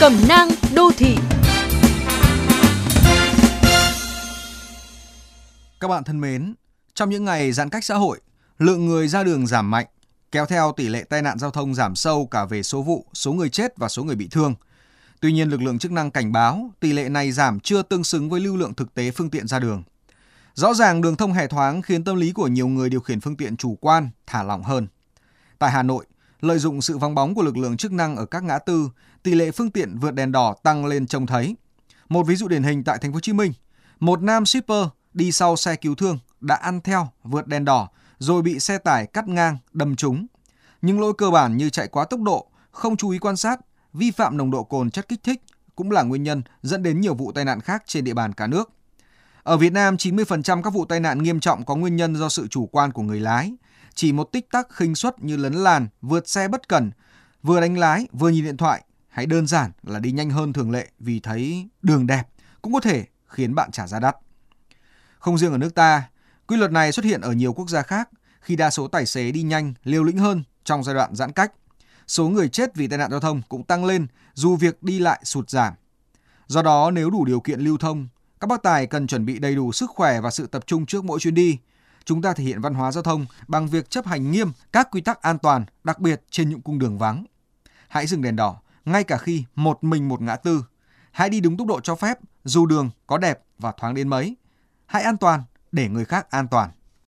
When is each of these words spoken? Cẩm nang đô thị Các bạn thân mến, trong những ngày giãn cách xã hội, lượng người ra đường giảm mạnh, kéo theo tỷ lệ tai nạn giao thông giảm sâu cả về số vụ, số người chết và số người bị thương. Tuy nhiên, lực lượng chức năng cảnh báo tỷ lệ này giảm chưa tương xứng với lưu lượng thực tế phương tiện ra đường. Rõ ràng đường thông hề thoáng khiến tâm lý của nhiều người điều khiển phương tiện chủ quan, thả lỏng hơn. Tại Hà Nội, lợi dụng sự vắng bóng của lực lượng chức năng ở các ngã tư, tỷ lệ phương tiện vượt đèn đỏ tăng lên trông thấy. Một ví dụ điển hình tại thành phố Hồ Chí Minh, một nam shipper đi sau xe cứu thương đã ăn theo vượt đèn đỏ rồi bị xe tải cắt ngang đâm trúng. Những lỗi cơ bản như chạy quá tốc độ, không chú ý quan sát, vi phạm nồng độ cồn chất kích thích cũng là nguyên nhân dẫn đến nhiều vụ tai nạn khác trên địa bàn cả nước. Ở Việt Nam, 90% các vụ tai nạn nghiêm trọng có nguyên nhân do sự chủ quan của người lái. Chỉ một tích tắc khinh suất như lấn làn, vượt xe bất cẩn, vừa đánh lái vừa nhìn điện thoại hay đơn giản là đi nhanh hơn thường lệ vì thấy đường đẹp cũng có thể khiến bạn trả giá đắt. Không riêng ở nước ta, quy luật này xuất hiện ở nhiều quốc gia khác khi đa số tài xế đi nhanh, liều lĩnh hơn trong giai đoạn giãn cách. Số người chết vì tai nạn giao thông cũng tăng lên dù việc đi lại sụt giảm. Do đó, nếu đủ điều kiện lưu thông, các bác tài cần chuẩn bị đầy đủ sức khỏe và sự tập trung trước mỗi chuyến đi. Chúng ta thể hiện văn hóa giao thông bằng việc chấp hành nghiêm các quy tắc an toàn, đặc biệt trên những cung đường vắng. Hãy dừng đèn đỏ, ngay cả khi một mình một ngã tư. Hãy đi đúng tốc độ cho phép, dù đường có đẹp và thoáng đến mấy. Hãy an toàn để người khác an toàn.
Cẩm 0.00 0.12
nang 0.28 0.48
đô 0.74 0.90
thị 0.96 1.16
Các 5.80 5.88
bạn 5.88 6.04
thân 6.04 6.20
mến, 6.20 6.54
trong 6.94 7.10
những 7.10 7.24
ngày 7.24 7.52
giãn 7.52 7.70
cách 7.70 7.84
xã 7.84 7.94
hội, 7.94 8.20
lượng 8.58 8.86
người 8.86 9.08
ra 9.08 9.24
đường 9.24 9.46
giảm 9.46 9.70
mạnh, 9.70 9.86
kéo 10.32 10.46
theo 10.46 10.72
tỷ 10.76 10.88
lệ 10.88 11.04
tai 11.04 11.22
nạn 11.22 11.38
giao 11.38 11.50
thông 11.50 11.74
giảm 11.74 11.96
sâu 11.96 12.28
cả 12.30 12.44
về 12.44 12.62
số 12.62 12.82
vụ, 12.82 13.06
số 13.14 13.32
người 13.32 13.48
chết 13.48 13.76
và 13.76 13.88
số 13.88 14.04
người 14.04 14.16
bị 14.16 14.28
thương. 14.30 14.54
Tuy 15.20 15.32
nhiên, 15.32 15.48
lực 15.48 15.62
lượng 15.62 15.78
chức 15.78 15.92
năng 15.92 16.10
cảnh 16.10 16.32
báo 16.32 16.70
tỷ 16.80 16.92
lệ 16.92 17.08
này 17.08 17.32
giảm 17.32 17.60
chưa 17.60 17.82
tương 17.82 18.04
xứng 18.04 18.30
với 18.30 18.40
lưu 18.40 18.56
lượng 18.56 18.74
thực 18.74 18.94
tế 18.94 19.10
phương 19.10 19.30
tiện 19.30 19.48
ra 19.48 19.58
đường. 19.58 19.82
Rõ 20.54 20.74
ràng 20.74 21.00
đường 21.00 21.16
thông 21.16 21.32
hề 21.32 21.46
thoáng 21.46 21.82
khiến 21.82 22.04
tâm 22.04 22.16
lý 22.16 22.32
của 22.32 22.48
nhiều 22.48 22.68
người 22.68 22.90
điều 22.90 23.00
khiển 23.00 23.20
phương 23.20 23.36
tiện 23.36 23.56
chủ 23.56 23.78
quan, 23.80 24.10
thả 24.26 24.42
lỏng 24.42 24.62
hơn. 24.62 24.86
Tại 25.58 25.70
Hà 25.70 25.82
Nội, 25.82 26.06
lợi 26.40 26.58
dụng 26.58 26.82
sự 26.82 26.98
vắng 26.98 27.14
bóng 27.14 27.34
của 27.34 27.42
lực 27.42 27.56
lượng 27.56 27.76
chức 27.76 27.92
năng 27.92 28.16
ở 28.16 28.26
các 28.26 28.42
ngã 28.42 28.58
tư, 28.58 28.90
tỷ 29.22 29.34
lệ 29.34 29.50
phương 29.50 29.70
tiện 29.70 29.98
vượt 29.98 30.10
đèn 30.10 30.32
đỏ 30.32 30.54
tăng 30.62 30.86
lên 30.86 31.06
trông 31.06 31.26
thấy. 31.26 31.56
Một 32.08 32.26
ví 32.26 32.36
dụ 32.36 32.48
điển 32.48 32.62
hình 32.62 32.84
tại 32.84 32.98
thành 32.98 33.12
phố 33.12 33.16
Hồ 33.16 33.20
Chí 33.20 33.32
Minh, 33.32 33.52
một 34.00 34.22
nam 34.22 34.46
shipper 34.46 34.86
đi 35.14 35.32
sau 35.32 35.56
xe 35.56 35.76
cứu 35.76 35.94
thương 35.94 36.18
đã 36.40 36.54
ăn 36.54 36.80
theo 36.80 37.08
vượt 37.24 37.46
đèn 37.46 37.64
đỏ 37.64 37.88
rồi 38.18 38.42
bị 38.42 38.60
xe 38.60 38.78
tải 38.78 39.06
cắt 39.06 39.28
ngang 39.28 39.58
đâm 39.72 39.96
trúng. 39.96 40.26
Những 40.82 41.00
lỗi 41.00 41.12
cơ 41.18 41.30
bản 41.30 41.56
như 41.56 41.70
chạy 41.70 41.88
quá 41.88 42.04
tốc 42.04 42.20
độ, 42.20 42.46
không 42.70 42.96
chú 42.96 43.10
ý 43.10 43.18
quan 43.18 43.36
sát, 43.36 43.60
vi 43.92 44.10
phạm 44.10 44.36
nồng 44.36 44.50
độ 44.50 44.64
cồn 44.64 44.90
chất 44.90 45.08
kích 45.08 45.20
thích 45.24 45.42
cũng 45.76 45.90
là 45.90 46.02
nguyên 46.02 46.22
nhân 46.22 46.42
dẫn 46.62 46.82
đến 46.82 47.00
nhiều 47.00 47.14
vụ 47.14 47.32
tai 47.32 47.44
nạn 47.44 47.60
khác 47.60 47.82
trên 47.86 48.04
địa 48.04 48.14
bàn 48.14 48.32
cả 48.32 48.46
nước. 48.46 48.70
Ở 49.42 49.56
Việt 49.56 49.72
Nam, 49.72 49.96
90% 49.96 50.62
các 50.62 50.72
vụ 50.72 50.84
tai 50.84 51.00
nạn 51.00 51.22
nghiêm 51.22 51.40
trọng 51.40 51.64
có 51.64 51.76
nguyên 51.76 51.96
nhân 51.96 52.16
do 52.16 52.28
sự 52.28 52.46
chủ 52.48 52.66
quan 52.66 52.92
của 52.92 53.02
người 53.02 53.20
lái. 53.20 53.52
Chỉ 53.94 54.12
một 54.12 54.32
tích 54.32 54.50
tắc 54.50 54.66
khinh 54.72 54.94
suất 54.94 55.22
như 55.22 55.36
lấn 55.36 55.54
làn, 55.54 55.88
vượt 56.02 56.28
xe 56.28 56.48
bất 56.48 56.68
cẩn, 56.68 56.90
vừa 57.42 57.60
đánh 57.60 57.78
lái 57.78 58.06
vừa 58.12 58.28
nhìn 58.28 58.44
điện 58.44 58.56
thoại 58.56 58.84
hay 59.08 59.26
đơn 59.26 59.46
giản 59.46 59.70
là 59.82 59.98
đi 59.98 60.12
nhanh 60.12 60.30
hơn 60.30 60.52
thường 60.52 60.70
lệ 60.70 60.88
vì 60.98 61.20
thấy 61.20 61.68
đường 61.82 62.06
đẹp 62.06 62.28
cũng 62.62 62.72
có 62.72 62.80
thể 62.80 63.06
khiến 63.26 63.54
bạn 63.54 63.70
trả 63.70 63.86
giá 63.86 64.00
đắt. 64.00 64.16
Không 65.18 65.38
riêng 65.38 65.52
ở 65.52 65.58
nước 65.58 65.74
ta, 65.74 66.08
quy 66.46 66.56
luật 66.56 66.70
này 66.70 66.92
xuất 66.92 67.04
hiện 67.04 67.20
ở 67.20 67.32
nhiều 67.32 67.52
quốc 67.52 67.68
gia 67.68 67.82
khác 67.82 68.08
khi 68.40 68.56
đa 68.56 68.70
số 68.70 68.88
tài 68.88 69.06
xế 69.06 69.30
đi 69.30 69.42
nhanh, 69.42 69.74
liều 69.84 70.04
lĩnh 70.04 70.18
hơn 70.18 70.42
trong 70.64 70.84
giai 70.84 70.94
đoạn 70.94 71.14
giãn 71.14 71.32
cách. 71.32 71.52
Số 72.06 72.28
người 72.28 72.48
chết 72.48 72.74
vì 72.74 72.88
tai 72.88 72.98
nạn 72.98 73.10
giao 73.10 73.20
thông 73.20 73.42
cũng 73.48 73.64
tăng 73.64 73.84
lên 73.84 74.06
dù 74.34 74.56
việc 74.56 74.82
đi 74.82 74.98
lại 74.98 75.20
sụt 75.24 75.50
giảm. 75.50 75.74
Do 76.46 76.62
đó, 76.62 76.90
nếu 76.90 77.10
đủ 77.10 77.24
điều 77.24 77.40
kiện 77.40 77.60
lưu 77.60 77.78
thông, 77.78 78.08
các 78.40 78.46
bác 78.46 78.62
tài 78.62 78.86
cần 78.86 79.06
chuẩn 79.06 79.24
bị 79.26 79.38
đầy 79.38 79.54
đủ 79.54 79.72
sức 79.72 79.90
khỏe 79.90 80.20
và 80.20 80.30
sự 80.30 80.46
tập 80.46 80.66
trung 80.66 80.86
trước 80.86 81.04
mỗi 81.04 81.20
chuyến 81.20 81.34
đi. 81.34 81.58
Chúng 82.04 82.22
ta 82.22 82.32
thể 82.32 82.44
hiện 82.44 82.60
văn 82.60 82.74
hóa 82.74 82.92
giao 82.92 83.02
thông 83.02 83.26
bằng 83.48 83.68
việc 83.68 83.90
chấp 83.90 84.06
hành 84.06 84.30
nghiêm 84.30 84.52
các 84.72 84.88
quy 84.90 85.00
tắc 85.00 85.22
an 85.22 85.38
toàn, 85.38 85.64
đặc 85.84 85.98
biệt 85.98 86.22
trên 86.30 86.48
những 86.48 86.60
cung 86.60 86.78
đường 86.78 86.98
vắng. 86.98 87.24
Hãy 87.88 88.06
dừng 88.06 88.22
đèn 88.22 88.36
đỏ, 88.36 88.60
ngay 88.84 89.04
cả 89.04 89.18
khi 89.18 89.44
một 89.54 89.84
mình 89.84 90.08
một 90.08 90.20
ngã 90.20 90.36
tư. 90.36 90.64
Hãy 91.12 91.30
đi 91.30 91.40
đúng 91.40 91.56
tốc 91.56 91.66
độ 91.66 91.80
cho 91.80 91.94
phép, 91.94 92.18
dù 92.44 92.66
đường 92.66 92.90
có 93.06 93.18
đẹp 93.18 93.40
và 93.58 93.72
thoáng 93.76 93.94
đến 93.94 94.08
mấy. 94.08 94.36
Hãy 94.86 95.02
an 95.02 95.16
toàn 95.16 95.42
để 95.72 95.88
người 95.88 96.04
khác 96.04 96.30
an 96.30 96.48
toàn. 96.48 96.70